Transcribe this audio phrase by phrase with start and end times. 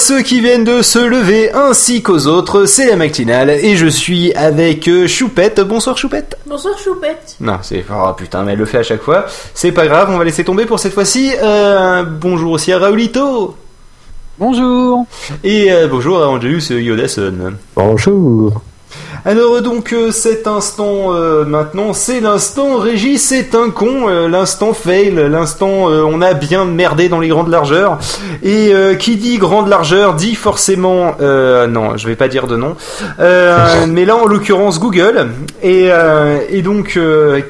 [0.00, 4.32] Ceux qui viennent de se lever ainsi qu'aux autres, c'est la matinale et je suis
[4.32, 5.60] avec euh, Choupette.
[5.60, 6.38] Bonsoir Choupette.
[6.46, 7.36] Bonsoir Choupette.
[7.38, 9.26] Non, c'est oh putain, mais elle le fait à chaque fois.
[9.52, 11.32] C'est pas grave, on va laisser tomber pour cette fois-ci.
[11.42, 13.54] Euh, bonjour aussi à Raoulito.
[14.38, 15.04] Bonjour.
[15.44, 17.56] Et euh, bonjour à Angelus Yodason.
[17.76, 18.62] Bonjour.
[19.24, 24.72] Alors donc euh, cet instant euh, maintenant, c'est l'instant Régis c'est un con, euh, l'instant
[24.72, 27.98] fail, l'instant on a bien merdé dans les grandes largeurs.
[28.42, 32.76] Et qui dit grande largeur dit forcément non, je vais pas dire de nom.
[33.18, 35.28] Mais là en l'occurrence Google.
[35.62, 35.90] Et,
[36.50, 36.98] et donc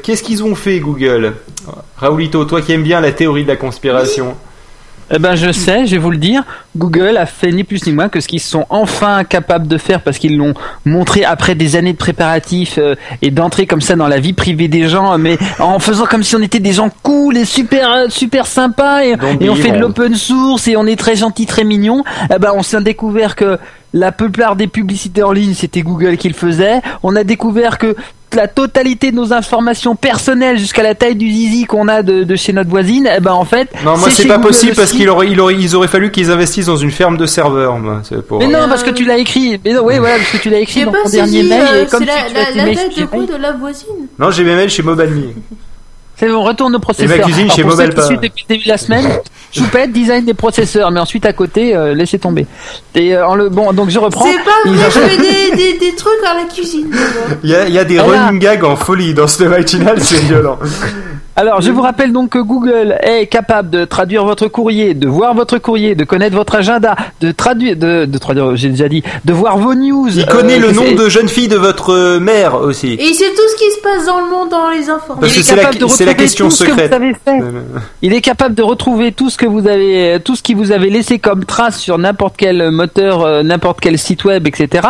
[0.02, 1.34] qu'est-ce qu'ils ont fait Google?
[1.96, 4.34] Raoulito, toi qui aimes bien la théorie de la conspiration.
[5.12, 6.44] Eh ben je sais, je vais vous le dire.
[6.76, 10.02] Google a fait ni plus ni moins que ce qu'ils sont enfin capables de faire
[10.02, 10.54] parce qu'ils l'ont
[10.84, 14.68] montré après des années de préparatifs euh, et d'entrer comme ça dans la vie privée
[14.68, 18.06] des gens, mais en faisant comme si on était des gens cool et super euh,
[18.08, 21.64] super sympas et, et on fait de l'open source et on est très gentil, très
[21.64, 22.04] mignon.
[22.32, 23.58] Eh ben on s'est découvert que
[23.92, 26.80] la plupart des publicités en ligne c'était Google qui le faisait.
[27.02, 27.96] On a découvert que
[28.32, 32.36] la totalité de nos informations personnelles jusqu'à la taille du zizi qu'on a de, de
[32.36, 35.08] chez notre voisine, eh ben en fait, Non, moi c'est pas Google possible parce qu'il
[35.08, 37.76] aurait, il aurait, ils auraient fallu qu'ils investissent dans une ferme de serveurs.
[37.80, 38.38] Moi, c'est pour.
[38.38, 39.60] Mais non, Euh, parce que tu l'as écrit.
[39.64, 41.62] Mais non, oui, voilà, parce que tu l'as écrit dans ton dernier mail.
[41.72, 42.14] euh, c'est la,
[42.54, 43.88] la, mails de coup de la voisine.
[44.16, 45.32] Non, j'ai mes mails chez MobileMe.
[46.14, 47.16] C'est bon, retourne au processeur.
[47.16, 48.02] Et ma cuisine Alors, chez Mobile pas.
[48.08, 49.08] depuis le début de la semaine,
[49.52, 52.46] Choupette, design des processeurs, mais ensuite à côté, euh, laissez tomber.
[52.94, 54.24] Et euh, en le bon, donc je reprends.
[54.24, 56.88] C'est pas vrai, je fais des, des, des trucs à la cuisine.
[57.42, 60.20] Il y a, il y a des running gags en folie dans ce matinal, c'est
[60.20, 60.58] violent.
[61.36, 65.32] Alors, je vous rappelle donc que Google est capable de traduire votre courrier, de voir
[65.34, 69.32] votre courrier, de connaître votre agenda, de traduire, de, de traduire, j'ai déjà dit, de
[69.32, 70.08] voir vos news.
[70.14, 72.88] Il connaît euh, le que nom de jeune fille de votre euh, mère aussi.
[72.88, 75.16] Et il sait tout ce qui se passe dans le monde dans les informations.
[75.20, 76.70] Parce Il que est c'est la- capable de c'est la retrouver question tout ce que
[76.72, 76.88] secrète.
[76.90, 77.40] vous avez fait.
[77.42, 77.60] Euh,
[78.02, 80.90] Il est capable de retrouver tout ce que vous avez, tout ce qui vous avez
[80.90, 84.86] laissé comme trace sur n'importe quel moteur, euh, n'importe quel site web, etc.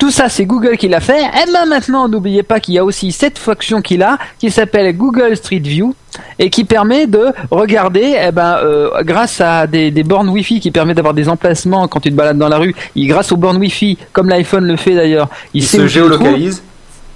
[0.00, 1.20] Tout ça, c'est Google qui l'a fait.
[1.20, 4.96] Et ben maintenant, n'oubliez pas qu'il y a aussi cette fonction qu'il a, qui s'appelle
[4.96, 5.94] Google Street View,
[6.38, 10.70] et qui permet de regarder, eh ben, euh, grâce à des, des bornes Wi-Fi qui
[10.70, 12.74] permettent d'avoir des emplacements quand tu te balades dans la rue.
[12.96, 15.86] Il, grâce aux bornes Wi-Fi, comme l'iPhone le fait d'ailleurs, il, Il sait se où
[15.86, 16.10] tu te trouves.
[16.12, 16.62] géolocalise.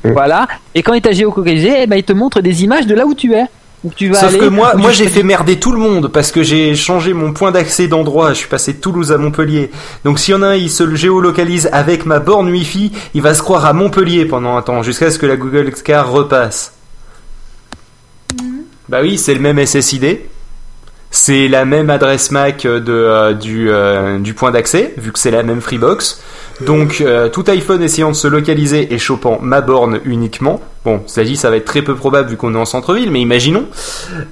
[0.04, 0.46] Voilà.
[0.74, 3.14] Et quand il t'a géolocalisé, eh ben, il te montre des images de là où
[3.14, 3.46] tu es.
[3.84, 6.32] Où tu vas Sauf aller, que moi, moi j'ai fait merder tout le monde parce
[6.32, 8.30] que j'ai changé mon point d'accès d'endroit.
[8.30, 9.70] Je suis passé de Toulouse à Montpellier.
[10.04, 13.34] Donc s'il y en a un, il se géolocalise avec ma borne Wi-Fi, il va
[13.34, 16.72] se croire à Montpellier pendant un temps jusqu'à ce que la Google Car repasse.
[18.88, 20.20] Bah oui, c'est le même SSID.
[21.10, 25.30] C'est la même adresse MAC de, euh, du, euh, du point d'accès, vu que c'est
[25.30, 26.20] la même Freebox.
[26.60, 31.36] Donc euh, tout iPhone essayant de se localiser et chopant ma borne uniquement, bon, dit,
[31.36, 33.64] ça va être très peu probable vu qu'on est en centre-ville, mais imaginons,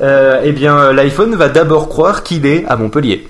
[0.01, 3.29] euh, eh bien l'iPhone va d'abord croire qu'il est à Montpellier.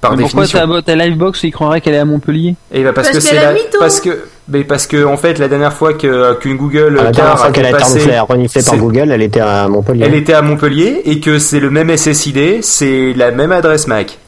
[0.00, 2.54] Par Mais pourquoi ta, ta Livebox, il croirait qu'elle est à Montpellier?
[2.72, 5.38] Et bah parce, Parce que c'est a la, parce que, mais parce que en fait
[5.40, 7.98] la dernière fois que qu'une Google La Car dernière fois a qu'elle a été passé-
[7.98, 10.04] reniflée, reniflée par Google, elle était à Montpellier.
[10.06, 14.18] elle était à Montpellier et que c'est le même SSID, c'est la même adresse MAC.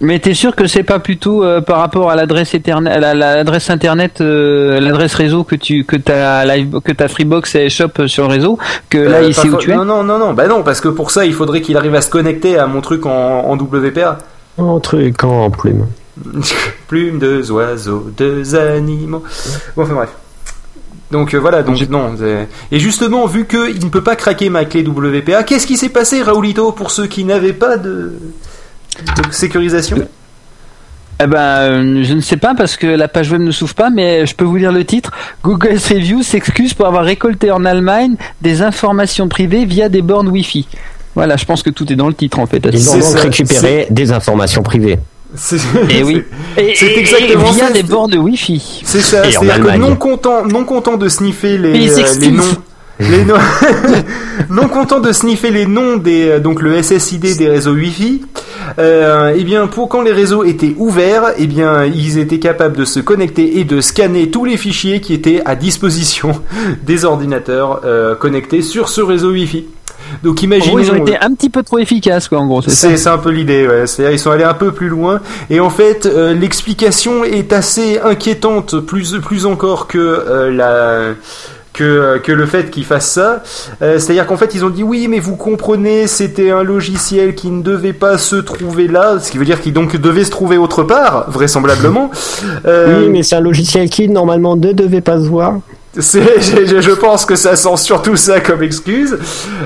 [0.00, 4.20] Mais t'es sûr que c'est pas plutôt euh, par rapport à l'adresse internet, l'adresse internet,
[4.20, 8.34] euh, l'adresse réseau que tu que ta live, que ta Freebox elle chope sur le
[8.34, 8.58] réseau,
[8.90, 9.76] que là Euh, sait où tu es.
[9.76, 12.00] Non, non, non, non, bah non, parce que pour ça, il faudrait qu'il arrive à
[12.00, 14.18] se connecter à mon truc en, en WPA.
[14.58, 15.86] Un truc en plume.
[16.88, 19.22] Plume, deux oiseaux, deux animaux.
[19.76, 20.10] Bon, enfin bref.
[21.10, 22.14] Donc euh, voilà, donc non.
[22.70, 26.22] Et justement, vu qu'il ne peut pas craquer ma clé WPA, qu'est-ce qui s'est passé,
[26.22, 28.12] Raoulito, pour ceux qui n'avaient pas de,
[29.04, 29.96] de sécurisation
[31.22, 33.90] Eh ben, euh, je ne sais pas parce que la page web ne s'ouvre pas,
[33.90, 35.10] mais je peux vous lire le titre.
[35.42, 40.66] Google Review s'excuse pour avoir récolté en Allemagne des informations privées via des bornes Wi-Fi.
[41.14, 42.64] Voilà, je pense que tout est dans le titre en fait.
[42.72, 44.98] Ils ont donc récupéré des informations privées.
[45.34, 45.60] C'est Et
[45.98, 46.22] Eh oui.
[46.56, 48.82] Et, C'est et- et exactement via ça, des bornes Wi-Fi.
[48.84, 52.44] C'est ça, c'est-à-dire que non content, non content de sniffer les, euh, les noms,
[53.00, 53.24] les
[54.50, 58.22] non content de sniffer les noms des, euh, donc le SSID des réseaux Wi-Fi,
[58.78, 62.84] euh, eh bien pour quand les réseaux étaient ouverts, eh bien ils étaient capables de
[62.84, 66.42] se connecter et de scanner tous les fichiers qui étaient à disposition
[66.82, 69.66] des ordinateurs euh, connectés sur ce réseau Wi-Fi.
[70.22, 72.62] Donc gros, imaginez, ils ont été un petit peu trop efficaces, quoi, en gros.
[72.62, 73.86] C'est c'est c'est un peu l'idée, ouais.
[73.86, 75.20] C'est-à-dire ils sont allés un peu plus loin
[75.50, 81.14] et en fait euh, l'explication est assez inquiétante, plus plus encore que euh, la
[81.78, 83.42] que, que le fait qu'ils fassent ça.
[83.82, 87.48] Euh, C'est-à-dire qu'en fait ils ont dit oui mais vous comprenez c'était un logiciel qui
[87.50, 90.56] ne devait pas se trouver là, ce qui veut dire qu'il donc devait se trouver
[90.58, 92.10] autre part vraisemblablement.
[92.66, 95.54] Euh, Oui, mais c'est un logiciel qui normalement ne devait pas se voir.
[95.96, 99.18] Je, je- je pense que ça sent surtout ça comme excuse.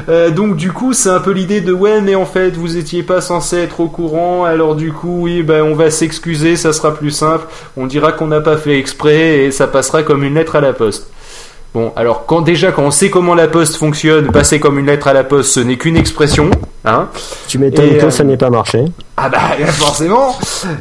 [0.08, 3.02] Euh, donc du coup, c'est un peu l'idée de ouais, mais en fait, vous étiez
[3.02, 4.44] pas censé être au courant.
[4.44, 7.46] Alors du coup, oui, ben on va s'excuser, ça sera plus simple.
[7.76, 10.72] On dira qu'on n'a pas fait exprès et ça passera comme une lettre à la
[10.72, 11.08] poste.
[11.74, 15.08] Bon, alors quand déjà quand on sait comment la poste fonctionne, passer comme une lettre
[15.08, 16.50] à la poste, ce n'est qu'une expression,
[16.84, 17.08] hein.
[17.48, 18.84] Tu m'étonnes que euh, ça n'ait pas marché.
[19.16, 19.38] Ah bah
[19.68, 20.36] forcément.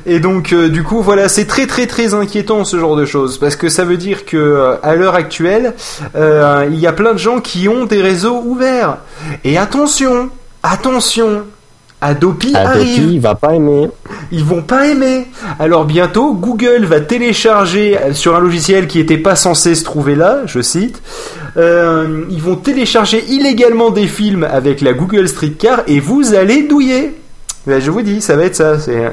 [0.06, 3.38] Et donc euh, du coup voilà, c'est très très très inquiétant ce genre de choses
[3.38, 5.76] parce que ça veut dire que euh, à l'heure actuelle,
[6.16, 8.98] euh, il y a plein de gens qui ont des réseaux ouverts.
[9.46, 10.30] Et attention,
[10.62, 11.44] attention,
[12.02, 12.82] Adopi arrive.
[12.82, 13.90] Adopi, il va pas aimer.
[14.32, 15.28] Ils vont pas aimer.
[15.60, 20.16] Alors bientôt, Google va télécharger euh, sur un logiciel qui était pas censé se trouver
[20.16, 21.02] là, je cite.
[21.58, 27.16] euh, ils vont télécharger illégalement des films avec la Google Streetcar et vous allez douiller.
[27.68, 28.80] Ben, je vous dis, ça va être ça.
[28.80, 28.96] C'est.
[29.06, 29.10] euh,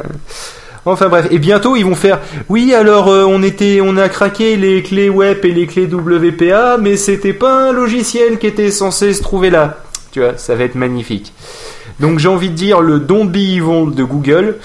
[0.84, 2.18] Enfin bref, et bientôt ils vont faire.
[2.48, 6.78] Oui, alors euh, on était, on a craqué les clés web et les clés WPA,
[6.80, 9.76] mais c'était pas un logiciel qui était censé se trouver là.
[10.18, 11.32] Tu vois, ça va être magnifique.
[12.00, 14.56] Donc j'ai envie de dire le Don't Be Evil de Google.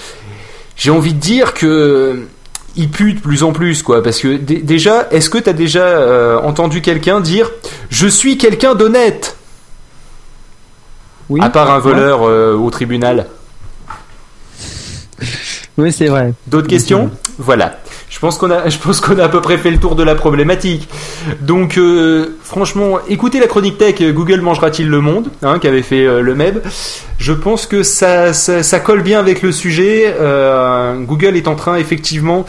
[0.76, 2.24] J'ai envie de dire que
[2.74, 5.84] il pue de plus en plus quoi, parce que dé- déjà, est-ce que t'as déjà
[5.84, 7.52] euh, entendu quelqu'un dire
[7.88, 9.36] je suis quelqu'un d'honnête,
[11.30, 11.40] Oui.
[11.40, 13.26] à part un voleur euh, au tribunal.
[15.78, 16.34] Oui, c'est vrai.
[16.48, 17.78] D'autres questions Voilà.
[18.14, 20.04] Je pense qu'on a, je pense qu'on a à peu près fait le tour de
[20.04, 20.88] la problématique.
[21.40, 23.96] Donc, euh, franchement, écoutez la chronique tech.
[24.00, 26.62] euh, Google mangera-t-il le monde hein, Qu'avait fait euh, le MEB.
[27.18, 30.14] Je pense que ça, ça, ça colle bien avec le sujet.
[30.20, 32.46] Euh, Google est en train effectivement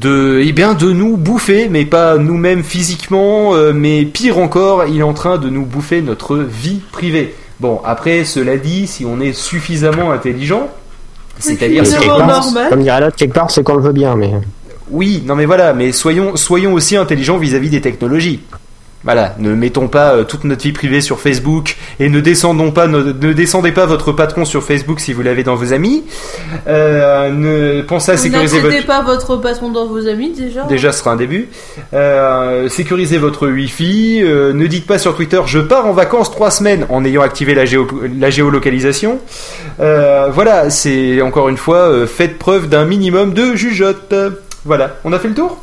[0.00, 5.00] de, eh bien, de nous bouffer, mais pas nous-mêmes physiquement, euh, mais pire encore, il
[5.00, 7.34] est en train de nous bouffer notre vie privée.
[7.60, 10.68] Bon, après, cela dit, si on est suffisamment intelligent,
[11.38, 11.84] c'est-à-dire.
[12.70, 14.32] Comme dirait l'autre, quelque part, c'est qu'on le veut bien, mais.
[14.90, 18.40] Oui, non mais voilà, mais soyons, soyons aussi intelligents vis-à-vis des technologies.
[19.06, 22.86] Voilà, ne mettons pas euh, toute notre vie privée sur Facebook et ne descendons pas,
[22.86, 26.04] ne, ne descendez pas votre patron sur Facebook si vous l'avez dans vos amis.
[26.68, 30.62] Euh, ne pensez à sécuriser votre pas votre patron dans vos amis déjà?
[30.64, 31.50] Déjà, ce sera un début.
[31.92, 34.22] Euh, sécurisez votre Wi-Fi.
[34.24, 37.66] ne dites pas sur Twitter "je pars en vacances trois semaines" en ayant activé la,
[37.66, 37.86] géo-
[38.18, 39.18] la géolocalisation.
[39.78, 44.14] Voilà, c'est encore une fois faites preuve d'un minimum de jugeote.
[44.64, 45.58] Voilà, on a fait le tour.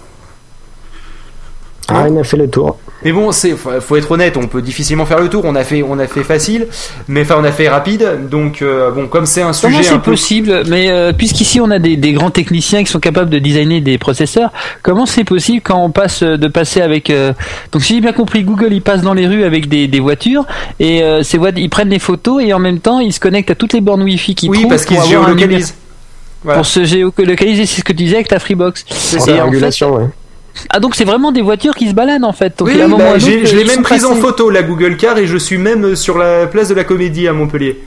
[1.94, 2.78] Ah, il a fait le tour.
[3.04, 5.44] Mais bon, c'est faut être honnête, on peut difficilement faire le tour.
[5.46, 6.68] On a fait, on a fait facile,
[7.08, 8.30] mais enfin on a fait rapide.
[8.30, 11.60] Donc euh, bon, comme c'est un Comment sujet c'est un peu possible Mais euh, puisqu'ici
[11.60, 14.52] on a des, des grands techniciens qui sont capables de designer des processeurs,
[14.84, 17.34] comment c'est possible quand on passe euh, de passer avec euh,
[17.72, 20.46] donc si j'ai bien compris, Google il passe dans les rues avec des, des voitures
[20.80, 23.52] et euh, ces voitures ils prennent les photos et en même temps ils se connectent
[23.52, 25.74] à toutes les bornes Wi-Fi qu'ils oui, trouvent parce qu'ils géolocalisent.
[26.44, 26.58] Voilà.
[26.60, 28.86] Pour se géolocaliser, c'est ce que tu disais avec ta Freebox.
[28.90, 29.32] C'est Et ça.
[29.32, 30.06] en fait- régulation, ouais.
[30.72, 32.58] ah donc c'est vraiment des voitures qui se baladent en fait.
[32.58, 35.38] Donc Oui, bah, je l'ai ils même prise en photo la Google Car et je
[35.38, 37.84] suis même sur la place de la Comédie à Montpellier.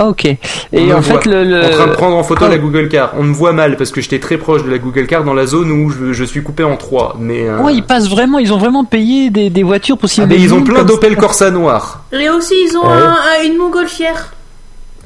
[0.00, 0.28] Ah, ok.
[0.72, 2.56] On Et me en voit fait le, le- en train de prendre en photo la
[2.58, 3.14] Google Car.
[3.18, 5.44] On me voit mal parce que j'étais très proche de la Google Car dans la
[5.44, 7.16] zone où je, je suis coupé en trois.
[7.18, 10.14] Mais, euh, Ouais, ils passent vraiment, ils ont vraiment payé des, des voitures pour ah,
[10.14, 11.16] signer mais ils ont plein d'Opel.
[11.16, 12.04] Corsa noir.
[12.12, 13.02] Et aussi, ils ont Ah ouais.
[13.02, 14.32] un- un- une montgolfière.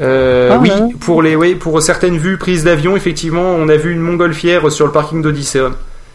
[0.01, 0.95] Euh, Ah, oui, ouais.
[1.01, 4.87] pour les, oui, pour certaines vues prises d'avion, effectivement, on a vu une montgolfière sur
[4.87, 5.75] le parking d'Odysseum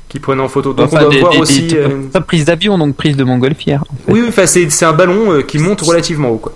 [0.09, 0.73] qui prenait en photo.
[0.73, 1.67] Donc Enfin, on doit des- voir des- aussi.
[1.67, 3.83] des- euh, Pas prise d'avion, donc prise de montgolfière.
[3.83, 4.11] en fait.
[4.13, 6.53] Oui, oui, enfin, c'est c'est un ballon euh, qui monte relativement haut, quoi.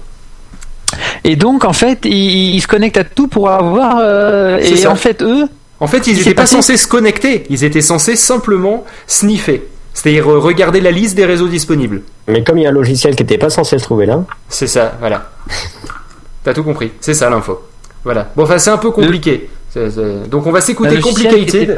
[1.23, 3.97] Et donc, en fait, ils, ils se connectent à tout pour avoir.
[4.01, 4.89] euh, et ça.
[4.91, 5.45] en fait, eux,
[5.79, 9.67] En fait, ils n'étaient pas passé censés se connecter, ils étaient censés simplement sniffer.
[9.93, 12.01] C'est-à-dire regarder la liste des réseaux disponibles.
[12.27, 14.67] Mais comme il y a un logiciel qui n'était pas censé se trouver là, C'est
[14.67, 15.29] ça, voilà.
[16.43, 17.61] T'as tout compris, c'est ça l'info.
[18.03, 18.31] Voilà.
[18.35, 19.49] Bon, enfin, c'est un peu compliqué.
[19.69, 21.77] C'est- c'est- Donc, on va s'écouter Complicated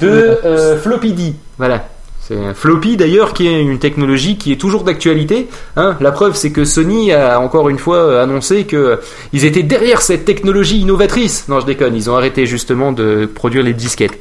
[0.00, 0.08] de
[0.44, 1.34] euh, Floppy D.
[1.58, 1.86] Voilà.
[2.20, 5.48] C'est un Floppy d'ailleurs qui est une technologie qui est toujours d'actualité.
[5.76, 5.96] Hein.
[6.00, 8.96] La preuve, c'est que Sony a encore une fois euh, annoncé que euh,
[9.32, 11.46] ils étaient derrière cette technologie innovatrice.
[11.48, 11.94] Non, je déconne.
[11.96, 14.18] Ils ont arrêté justement de produire les disquettes.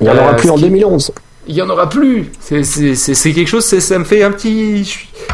[0.00, 1.12] il n'y en Euh, aura plus en qui- 2011.
[1.48, 2.30] Il y en aura plus.
[2.40, 2.62] C'est-
[3.32, 3.64] quelque chose.
[3.64, 4.86] Ça me fait un petit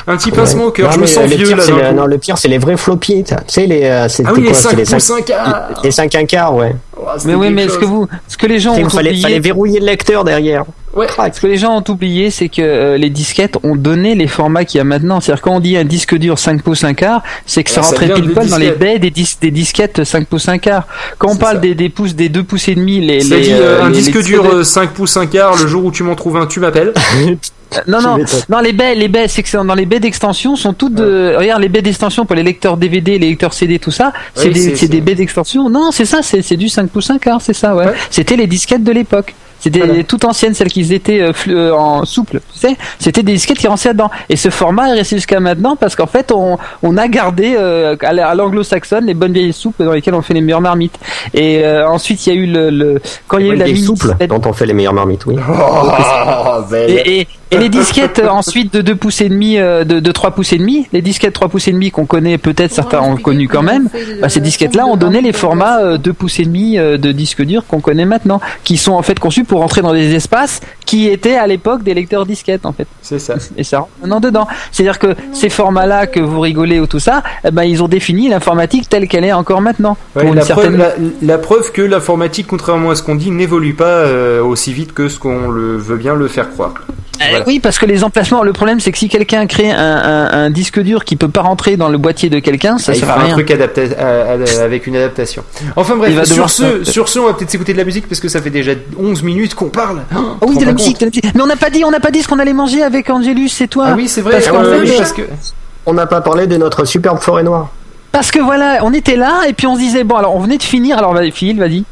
[0.07, 0.87] un petit pincement au cœur.
[0.89, 1.91] Non, Je me sens euh, le vieux pire, là.
[1.91, 3.25] le- non, le pire, c'est les vrais floppies.
[3.25, 6.15] Tu sais, les, euh, Ah oui, les quoi, 5 c'était pouces 5 a Les 5
[6.15, 6.75] un quart, ouais.
[7.25, 9.41] Mais oui, mais ce que vous, ce que les gens Il ont fallait, oublié, fallait
[9.41, 10.65] verrouiller le lecteur derrière.
[10.97, 11.07] Ouais.
[11.33, 14.65] ce que les gens ont oublié, c'est que euh, les disquettes ont donné les formats
[14.65, 15.21] qu'il y a maintenant.
[15.21, 17.87] C'est-à-dire quand on dit un disque dur 5 pouces 1 quart, c'est que ça Ouais,
[17.87, 18.79] ça rentrait pile poil dans les disquettes.
[18.81, 20.87] baies des, dis- des disquettes 5 pouces 1 quart.
[21.19, 23.81] Quand on parle des, des pouces, des 2 pouces et demi, les, les, dit euh,
[23.81, 25.57] euh, un les- disque les dur disques- euh, 5 pouces 1 quart.
[25.61, 26.93] Le jour où tu m'en trouves un, tu m'appelles.
[27.89, 28.17] Non, non,
[28.49, 31.61] non, les baies, les baies, c'est que dans les baies d'extension sont toutes de, regarde,
[31.61, 35.01] les baies d'extension pour les lecteurs DVD, les lecteurs CD, tout ça, c'est Oui, des,
[35.01, 35.69] baies d'extension.
[35.69, 37.87] Non, c'est ça, c'est, c'est du 5 pouces 1 quart, c'est ça, ouais.
[37.87, 37.93] Ouais.
[38.09, 39.35] C'était les disquettes de l'époque.
[39.67, 40.05] C'était Voilà.
[40.05, 42.77] toutes anciennes, celles qui étaient euh, flu- euh, en souple, tu sais.
[43.01, 44.11] C'était des disquettes qui rentraient dedans.
[44.29, 47.97] Et ce format est resté jusqu'à maintenant parce qu'en fait, on, on a gardé euh,
[48.01, 50.97] à la- à l'anglo-saxonne les bonnes vieilles soupes dans lesquelles on fait les meilleures marmites.
[51.35, 53.65] Et euh, ensuite, il y a eu le, le quand il y a eu la
[53.65, 55.35] mini souples dont on fait les meilleures marmites, oui.
[55.49, 56.91] Oh, belle.
[56.91, 60.13] et, et, et les disquettes euh, ensuite de 2 pouces et demi, euh, de, de
[60.13, 63.17] 3 pouces et demi, les disquettes 3 pouces et demi qu'on connaît peut-être certains ont
[63.17, 63.89] connu quand même.
[64.21, 67.43] Bah, ces disquettes-là ont donné les formats euh, 2 pouces et demi euh, de disques
[67.43, 71.09] durs qu'on connaît maintenant, qui sont en fait conçus pour rentrer dans des espaces qui
[71.09, 72.87] étaient à l'époque des lecteurs disquettes en fait.
[73.03, 73.35] C'est ça.
[73.59, 74.47] Et ça rentre maintenant dedans.
[74.73, 78.29] C'est-à-dire que ces formats-là que vous rigolez ou tout ça, eh ben ils ont défini
[78.29, 79.97] l'informatique telle qu'elle est encore maintenant.
[80.15, 83.17] Ouais, Pour une la, preuve, certaine- la, la preuve que l'informatique, contrairement à ce qu'on
[83.17, 86.73] dit, n'évolue pas euh, aussi vite que ce qu'on le veut bien le faire croire.
[87.23, 87.43] Euh.
[87.47, 90.51] Oui, parce que les emplacements, le problème c'est que si quelqu'un crée un, un, un
[90.51, 93.09] disque dur qui peut pas rentrer dans le boîtier de quelqu'un, ça Ah, il sert
[93.11, 93.51] à fera un truc
[94.63, 95.43] avec une adaptation.
[95.77, 98.21] Enfin bref, Il sur ce, sur ce, on va peut-être s'écouter de la musique parce
[98.21, 100.03] que ça fait déjà 11 minutes qu'on parle.
[100.15, 101.35] Ah oui, de la musique, de la musique.
[101.35, 103.49] Mais on n'a pas dit, on n'a pas dit ce qu'on allait manger avec Angelus,
[103.49, 103.87] c'est toi.
[103.89, 104.33] Ah oui, c'est vrai.
[104.33, 105.23] Parce qu'on euh, veut oui, le parce que
[105.87, 107.69] On n'a pas parlé de notre superbe forêt noire.
[108.13, 110.59] Parce que voilà, on était là et puis on se disait bon, alors on venait
[110.59, 110.99] de finir.
[110.99, 111.85] Alors vas-y, Phil, vas-y.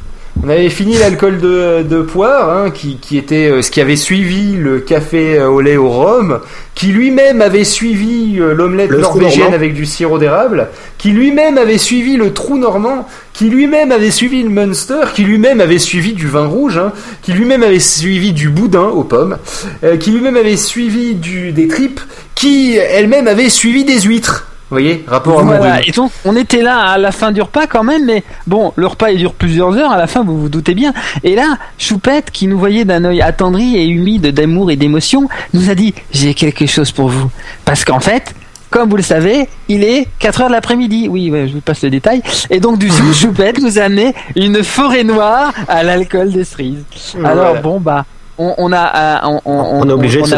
[0.42, 3.96] On avait fini l'alcool de, de poire, hein, qui, qui était euh, ce qui avait
[3.96, 6.40] suivi le café euh, au lait au rhum,
[6.74, 12.16] qui lui-même avait suivi euh, l'omelette norvégienne avec du sirop d'érable, qui lui-même avait suivi
[12.16, 16.46] le trou normand, qui lui-même avait suivi le Munster, qui lui-même avait suivi du vin
[16.46, 19.38] rouge, hein, qui lui-même avait suivi du boudin aux pommes,
[19.84, 22.00] euh, qui lui-même avait suivi du, des tripes,
[22.34, 24.48] qui elle-même avait suivi des huîtres.
[24.74, 25.58] Vous voyez, rapport amoureux.
[25.58, 25.86] Voilà.
[25.86, 28.88] Et donc on était là à la fin du repas quand même, mais bon, le
[28.88, 29.92] repas il dure plusieurs heures.
[29.92, 30.92] À la fin, vous vous doutez bien.
[31.22, 35.70] Et là, Choupette, qui nous voyait d'un œil attendri et humide d'amour et d'émotion, nous
[35.70, 37.30] a dit j'ai quelque chose pour vous.
[37.64, 38.34] Parce qu'en fait.
[38.70, 41.06] Comme vous le savez, il est 4 heures de l'après-midi.
[41.08, 42.20] Oui, ouais, je vous passe le détail.
[42.50, 46.82] Et donc, du coup, Choupette nous a amené une forêt noire à l'alcool de cerise.
[47.22, 47.60] Alors Voilà.
[47.60, 48.04] bon bah
[48.36, 50.34] on, on a euh, on, on, On est obligé de on se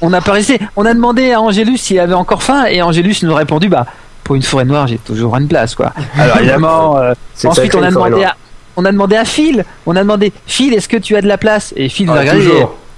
[0.00, 3.32] on pas resté on a demandé à Angélus s'il avait encore faim et Angélus nous
[3.32, 3.86] a répondu bah
[4.22, 5.92] pour une forêt noire j'ai toujours une place quoi.
[6.18, 7.12] Alors évidemment euh,
[7.44, 8.36] ensuite on a demandé à
[8.76, 9.64] on a demandé à Phil.
[9.86, 11.72] On a demandé Phil est-ce que tu as de la place?
[11.76, 12.40] Et Phil nous a Ah, regardé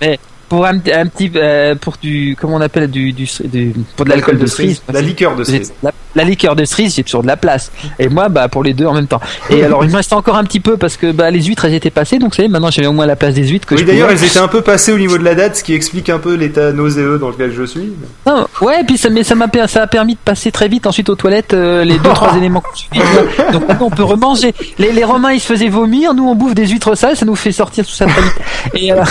[0.00, 4.04] mais pour un, un petit euh, pour du comment on appelle du, du, du- pour
[4.06, 5.74] de l'alcool de cerise La liqueur de cerise.
[6.16, 7.70] La, liqueur de cerise, j'ai toujours de la place.
[7.98, 9.20] Et moi, bah, pour les deux en même temps.
[9.50, 11.74] Et alors, il me restait encore un petit peu parce que bah, les huîtres, elles
[11.74, 12.18] étaient passées.
[12.18, 14.24] Donc, vous savez, maintenant, j'avais au moins la place des huîtres que Oui, d'ailleurs, elles
[14.24, 16.72] étaient un peu passées au niveau de la date, ce qui explique un peu l'état
[16.72, 17.92] nauséeux dans lequel je suis.
[18.26, 20.68] Non, ouais, et puis ça, mais ça m'a, per- ça a permis de passer très
[20.68, 23.52] vite ensuite aux toilettes euh, les deux, trois éléments qu'on.
[23.52, 24.54] Donc, on peut remanger.
[24.78, 26.14] Les, les Romains, ils se faisaient vomir.
[26.14, 27.16] Nous, on bouffe des huîtres sales.
[27.16, 28.32] Ça nous fait sortir tout ça très vite.
[28.74, 29.02] Et, euh,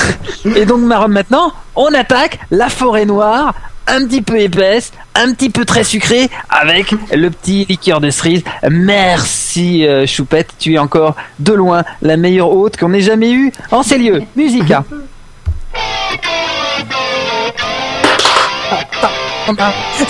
[0.56, 3.54] et donc, ma- maintenant, on attaque la forêt noire
[3.88, 8.44] un petit peu épaisse, un petit peu très sucrée, avec le petit liqueur de cerise.
[8.70, 13.52] Merci euh, Choupette, tu es encore de loin la meilleure hôte qu'on ait jamais eue
[13.72, 14.24] en ces lieux.
[14.36, 14.84] Musica.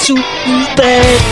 [0.05, 1.25] Choupette.